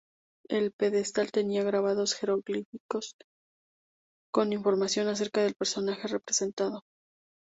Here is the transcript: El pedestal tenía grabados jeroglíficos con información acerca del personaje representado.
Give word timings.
El 0.49 0.71
pedestal 0.71 1.31
tenía 1.31 1.63
grabados 1.63 2.15
jeroglíficos 2.15 3.13
con 4.33 4.51
información 4.51 5.07
acerca 5.09 5.43
del 5.43 5.53
personaje 5.53 6.07
representado. 6.07 6.81